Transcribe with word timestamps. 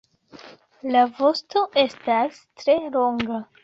La 0.95 1.03
vosto 1.21 1.63
estas 1.85 2.45
tre 2.65 2.81
longa. 3.01 3.45